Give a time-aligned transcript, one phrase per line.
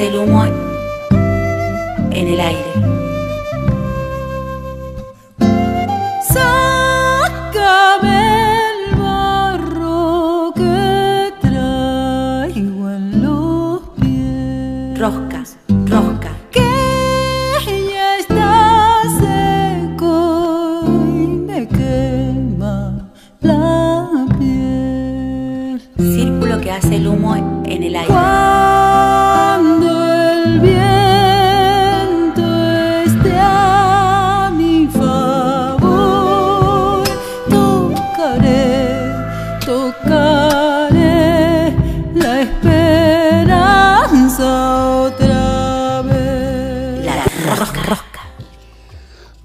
[0.00, 0.44] el humo
[2.10, 2.83] en el aire.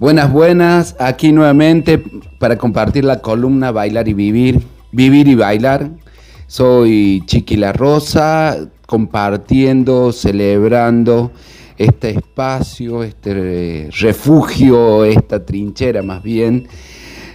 [0.00, 2.02] Buenas, buenas, aquí nuevamente
[2.38, 5.90] para compartir la columna Bailar y Vivir, Vivir y Bailar.
[6.46, 11.32] Soy Chiqui La Rosa, compartiendo, celebrando
[11.76, 16.66] este espacio, este refugio, esta trinchera más bien,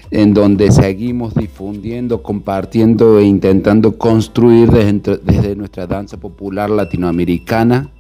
[0.10, 7.92] en donde seguimos difundiendo, compartiendo e intentando construir desde, desde nuestra danza popular latinoamericana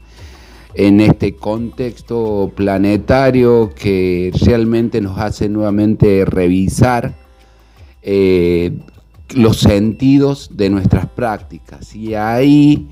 [0.76, 7.16] en este contexto planetario que realmente nos hace nuevamente revisar
[8.02, 8.78] eh,
[9.34, 11.96] los sentidos de nuestras prácticas.
[11.96, 12.90] Y ahí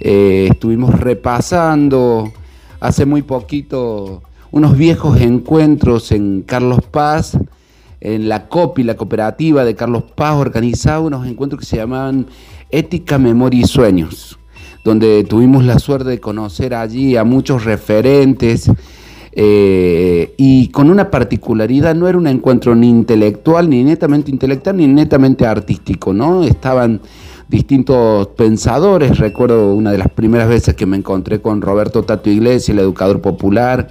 [0.00, 2.30] eh, estuvimos repasando
[2.78, 7.38] hace muy poquito unos viejos encuentros en Carlos Paz,
[8.02, 12.26] en la COPI, la cooperativa de Carlos Paz, organizaba unos encuentros que se llamaban
[12.70, 14.38] Ética, Memoria y Sueños
[14.84, 18.70] donde tuvimos la suerte de conocer allí a muchos referentes
[19.32, 24.86] eh, y con una particularidad, no era un encuentro ni intelectual, ni netamente intelectual, ni
[24.86, 26.44] netamente artístico, ¿no?
[26.44, 27.00] Estaban
[27.48, 32.68] distintos pensadores, recuerdo una de las primeras veces que me encontré con Roberto Tato Iglesias,
[32.68, 33.88] el educador popular,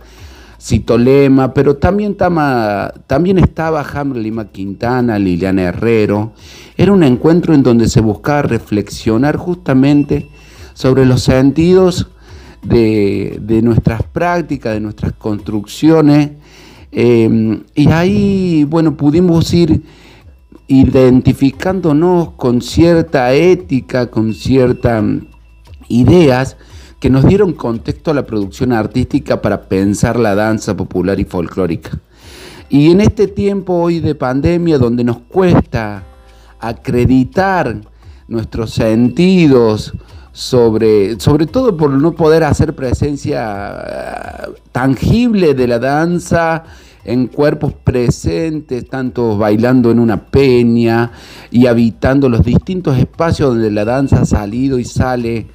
[0.61, 6.31] Cito Lema, pero también, también estaba Hammer Lima Quintana, Liliana Herrero.
[6.77, 10.29] Era un encuentro en donde se buscaba reflexionar justamente
[10.73, 12.07] sobre los sentidos
[12.63, 16.31] de, nuestras prácticas, de nuestras construcciones.
[16.91, 19.81] Em, y ahí, bueno, pudimos ir
[20.67, 25.03] identificándonos con cierta ética, con ciertas
[25.89, 26.57] ideas
[26.99, 31.99] que nos dieron contexto a la producción artística para pensar la danza popular y folclórica.
[32.69, 36.05] Y en este tiempo hoy de pandemia, donde nos cuesta
[36.59, 37.81] acreditar
[38.27, 39.93] nuestros sentidos,
[40.33, 46.63] sobre, sobre todo por no poder hacer presencia eh, tangible de la danza
[47.05, 51.11] en cuerpos presentes, tanto bailando en una peña
[51.51, 55.47] y habitando los distintos espacios donde la danza ha salido y sale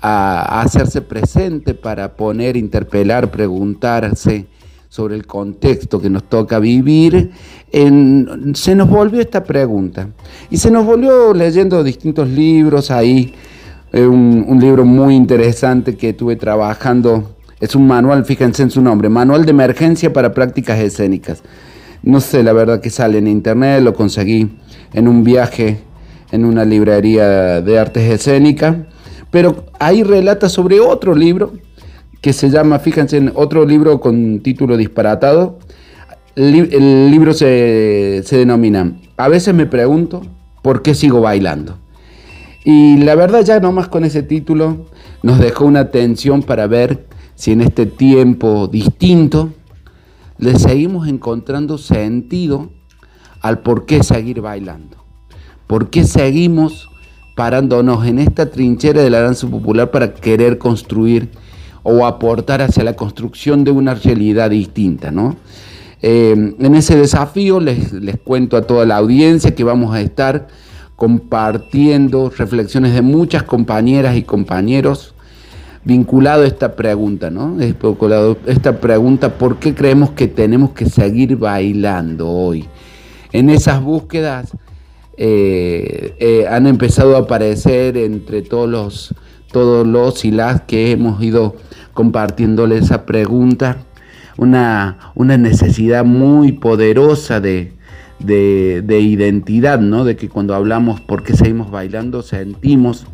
[0.00, 4.46] a, hacerse presente para poner, interpelar, preguntarse
[4.88, 7.30] sobre el contexto que nos toca vivir,
[7.72, 10.10] se nos volvió esta pregunta.
[10.50, 13.32] Y se nos volvió leyendo distintos libros ahí,
[14.00, 17.36] un, libro muy interesante que estuve trabajando.
[17.60, 21.42] Es un manual, fíjense en su nombre, Manual de Emergencia para Prácticas Escénicas.
[22.02, 24.50] No sé, la verdad que sale en internet, lo conseguí
[24.92, 25.78] en un viaje
[26.32, 28.76] en una librería de artes escénicas,
[29.30, 31.52] pero ahí relata sobre otro libro
[32.20, 35.58] que se llama, fíjense, en otro libro con título disparatado.
[36.34, 40.22] El, libro se, se denomina A veces me pregunto
[40.62, 41.76] por qué sigo bailando.
[42.64, 44.86] Y la verdad ya nomás con ese título
[45.22, 49.50] nos dejó una atención para ver si en este tiempo distinto
[50.38, 52.70] le seguimos encontrando sentido
[53.40, 54.96] al por qué seguir bailando.
[55.66, 56.88] ¿Por qué seguimos
[57.34, 61.30] parándonos en esta trinchera de la danza popular para querer construir
[61.82, 65.10] o aportar hacia la construcción de una realidad distinta?
[65.10, 65.36] ¿no?
[66.00, 70.48] Eh, en ese desafío les, les cuento a toda la audiencia que vamos a estar
[70.96, 75.14] compartiendo reflexiones de muchas compañeras y compañeros
[75.84, 77.58] vinculado a esta pregunta, ¿no?
[77.60, 82.68] Esta pregunta, ¿por qué creemos que tenemos que seguir bailando hoy?
[83.32, 84.52] En esas búsquedas
[85.16, 89.14] eh, eh, han empezado a aparecer entre todos los,
[89.50, 91.56] todos los y las que hemos ido
[91.94, 93.78] compartiéndole esa pregunta,
[94.38, 97.72] una, una necesidad muy poderosa de,
[98.24, 100.04] de, identidad, ¿no?
[100.04, 103.06] De que cuando hablamos por qué seguimos bailando, sentimos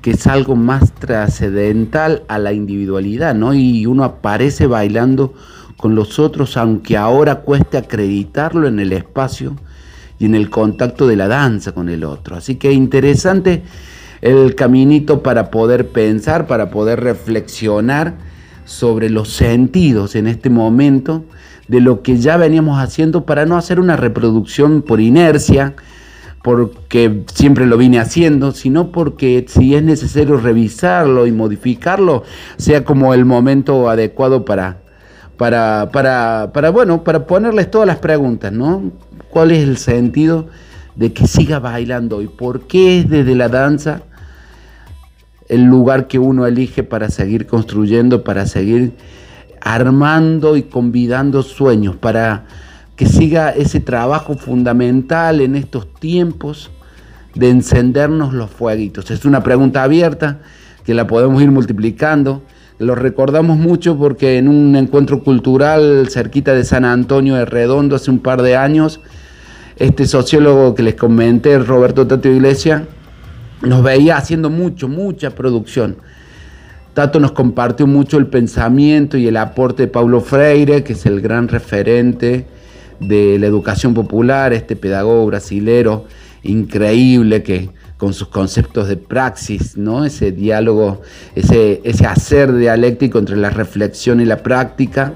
[0.00, 3.54] que es algo más trascendental a la individualidad, ¿no?
[3.54, 5.34] Y uno aparece bailando
[5.76, 9.56] con los otros, aunque ahora cueste acreditarlo en el espacio
[10.18, 12.36] y en el contacto de la danza con el otro.
[12.36, 13.62] Así que interesante
[14.20, 18.14] el caminito para poder pensar, para poder reflexionar
[18.64, 21.24] sobre los sentidos en este momento
[21.72, 25.74] de lo que ya veníamos haciendo para no hacer una reproducción por inercia,
[26.42, 32.24] porque siempre lo vine haciendo, sino porque si es necesario revisarlo y modificarlo,
[32.58, 34.82] sea como el momento adecuado para,
[35.38, 38.92] para, para, para, bueno, para ponerles todas las preguntas, ¿no?
[39.30, 40.48] ¿Cuál es el sentido
[40.94, 44.02] de que siga bailando y por qué es desde la danza
[45.48, 48.92] el lugar que uno elige para seguir construyendo, para seguir
[49.64, 52.44] armando y convidando sueños, para
[52.96, 56.70] que siga ese trabajo fundamental en estos tiempos
[57.34, 59.10] de encendernos los fueguitos.
[59.10, 60.40] Es una pregunta abierta
[60.84, 62.42] que la podemos ir multiplicando.
[62.78, 68.10] Lo recordamos mucho porque en un encuentro cultural cerquita de San Antonio de Redondo hace
[68.10, 69.00] un par de años,
[69.76, 72.86] este sociólogo que les comenté, Roberto Tato Iglesia,
[73.62, 75.96] nos veía haciendo mucho, mucha producción.
[76.94, 81.22] Tato nos compartió mucho el pensamiento y el aporte de Paulo Freire, que es el
[81.22, 82.46] gran referente
[83.00, 86.04] de la educación popular, este pedagogo brasilero
[86.42, 90.04] increíble que con sus conceptos de praxis, ¿no?
[90.04, 91.00] ese diálogo,
[91.34, 95.14] ese, ese hacer dialéctico entre la reflexión y la práctica,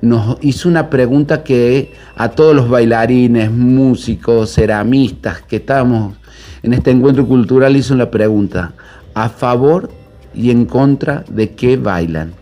[0.00, 6.16] nos hizo una pregunta que a todos los bailarines, músicos, ceramistas que estábamos
[6.62, 8.72] en este encuentro cultural hizo una pregunta,
[9.14, 10.01] ¿a favor
[10.34, 12.34] y en contra de qué bailan?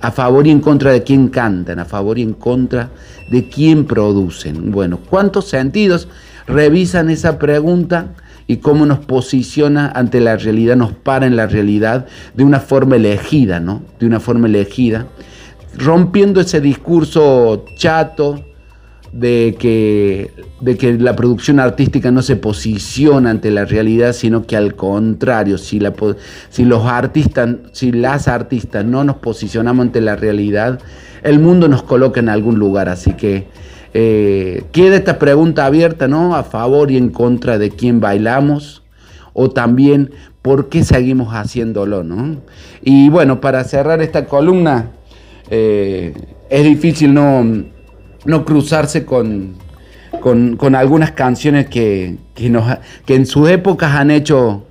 [0.00, 2.90] a favor y en contra de quién cantan, a favor y en contra
[3.30, 4.70] de quién producen.
[4.70, 6.08] Bueno, ¿cuántos sentidos
[6.46, 8.14] revisan esa pregunta
[8.46, 12.96] y cómo nos posiciona ante la realidad, nos para en la realidad de una forma
[12.96, 13.82] elegida, ¿no?
[13.98, 15.06] De una forma elegida,
[15.76, 18.44] rompiendo ese discurso chato,
[19.12, 20.30] de que,
[20.60, 25.58] de que la producción artística no se posiciona ante la realidad, sino que al contrario,
[25.58, 25.94] si, la,
[26.50, 30.80] si los artistas, si las artistas no nos posicionamos ante la realidad,
[31.22, 32.88] el mundo nos coloca en algún lugar.
[32.88, 33.46] Así que
[33.94, 36.36] eh, queda esta pregunta abierta, ¿no?
[36.36, 38.82] A favor y en contra de quién bailamos,
[39.32, 40.10] o también
[40.42, 42.36] por qué seguimos haciéndolo, ¿no?
[42.82, 44.90] Y bueno, para cerrar esta columna,
[45.50, 46.14] eh,
[46.50, 47.44] es difícil no
[48.26, 49.54] no cruzarse con,
[50.20, 52.16] con, algunas canciones que,
[52.50, 54.64] nos, que en sus épocas han hecho,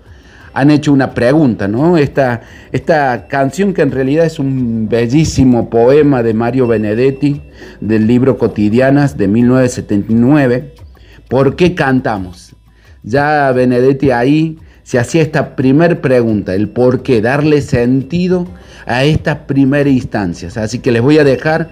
[0.53, 1.97] han hecho una pregunta, ¿no?
[1.97, 2.41] Esta,
[2.71, 7.41] esta canción que en realidad es un bellísimo poema de Mario Benedetti
[7.79, 10.73] del libro Cotidianas de 1979.
[11.29, 12.55] ¿Por qué cantamos?
[13.03, 18.47] Ya Benedetti ahí se hacía esta primer pregunta, el por qué, darle sentido
[18.85, 20.57] a estas primeras instancias.
[20.57, 21.71] Así que les voy a dejar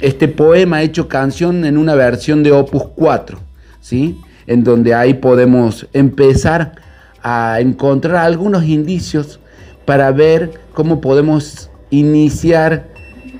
[0.00, 3.38] este poema hecho canción en una versión de Opus 4,
[3.80, 4.20] ¿sí?
[4.46, 6.76] en donde ahí podemos empezar
[7.22, 9.40] a encontrar algunos indicios
[9.84, 12.88] para ver cómo podemos iniciar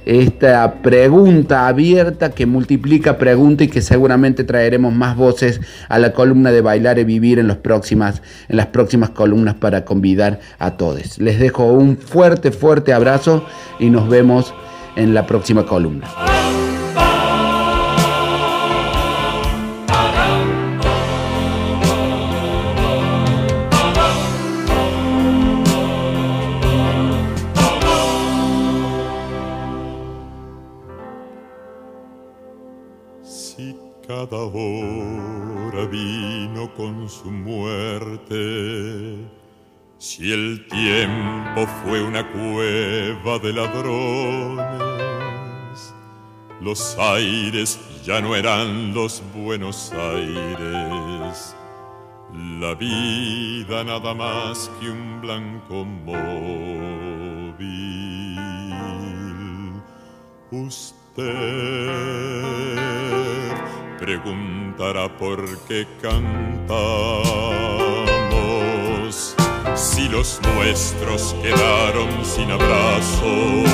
[0.08, 5.60] esta pregunta abierta que multiplica pregunta y que seguramente traeremos más voces
[5.90, 9.84] a la columna de Bailar y Vivir en, los próximas, en las próximas columnas para
[9.84, 11.18] convidar a todos.
[11.18, 13.44] Les dejo un fuerte, fuerte abrazo
[13.78, 14.54] y nos vemos
[14.96, 16.08] en la próxima columna.
[34.28, 39.16] Cada hora vino con su muerte,
[39.98, 44.66] si el tiempo fue una cueva de ladrones,
[46.60, 51.56] los aires ya no eran los buenos aires,
[52.60, 56.88] la vida nada más que un blanco móvil.
[60.50, 61.87] Usted
[64.08, 66.56] preguntará por qué cantamos
[69.74, 73.64] si los nuestros quedaron sin abrazo,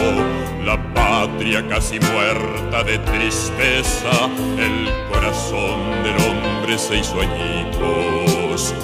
[0.65, 8.75] la patria casi muerta de tristeza, el corazón del hombre se hizo añicos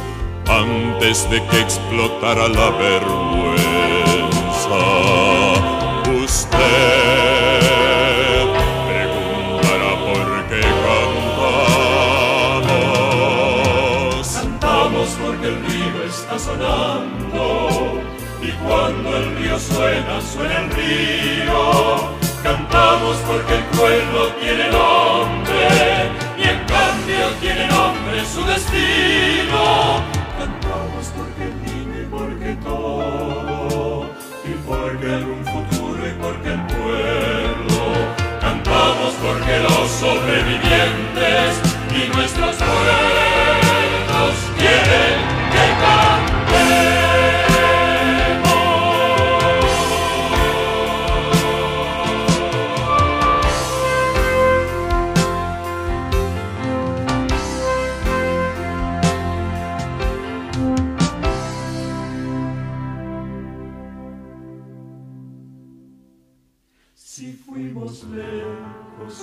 [0.47, 3.59] antes de que explotara la vergüenza.
[6.25, 7.10] Usted
[18.43, 22.21] y cuando el río suena, suena el río.
[22.43, 24.80] Cantamos porque el pueblo tiene nombre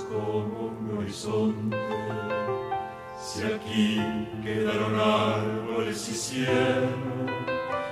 [0.10, 1.78] como un horizonte,
[3.20, 4.02] si aquí
[4.44, 6.90] quedaron árboles y cielo,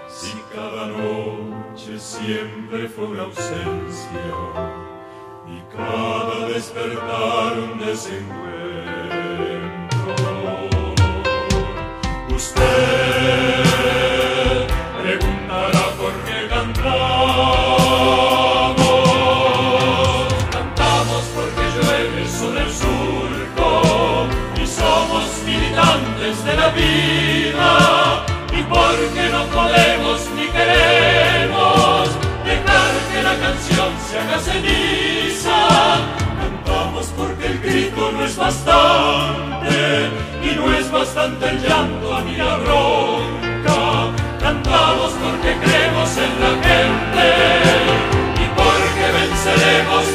[0.08, 4.32] si cada noche siempre fue una ausencia
[5.48, 8.46] y cada despertar un desencuentro.
[12.36, 13.14] Usted
[26.44, 28.25] de la vida.
[28.51, 32.10] Y porque no podemos ni queremos
[32.46, 35.58] dejar que la canción se haga ceniza.
[36.39, 40.10] Cantamos porque el grito no es bastante
[40.44, 44.12] y no es bastante el llanto ni la bronca.
[44.39, 47.27] Cantamos porque creemos en la gente
[48.44, 50.14] y porque venceremos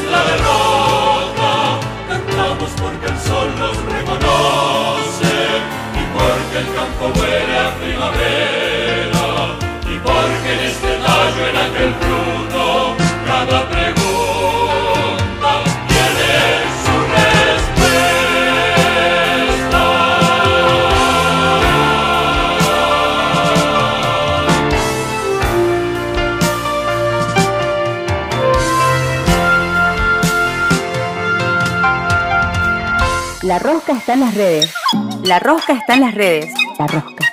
[33.60, 34.74] rosca está en las redes.
[35.22, 36.52] La rosca está en las redes.
[36.78, 37.24] La rosca.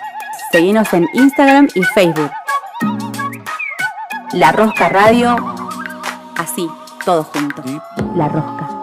[0.51, 2.31] Seguinos en Instagram y Facebook.
[4.33, 5.35] La Rosca Radio.
[6.37, 6.69] Así,
[7.05, 7.63] todo junto.
[8.15, 8.66] La Rosca.